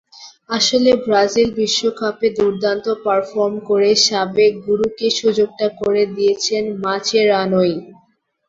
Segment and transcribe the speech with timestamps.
[0.49, 7.73] আসলে ব্রাজিল বিশ্বকাপে দুর্দান্ত পারফর্ম করে সাবেক গুরুকে সুযোগটা করে দিয়েছেন মাচেরানোই।